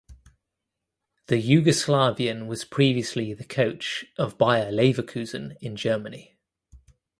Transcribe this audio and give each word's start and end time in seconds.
The 1.27 1.35
Yugoslavian 1.35 2.47
was 2.47 2.65
previously 2.65 3.35
the 3.35 3.43
coach 3.43 4.03
of 4.17 4.35
Bayer 4.35 4.71
Leverkusen 4.71 5.55
in 5.61 5.75
Germany. 5.75 6.39